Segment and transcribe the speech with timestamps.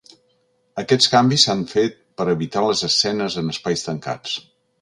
[0.83, 4.39] Aquests canvis s’han fet per evitar les escenes en espais tancats.